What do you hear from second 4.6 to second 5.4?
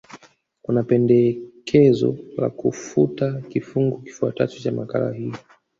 makala hii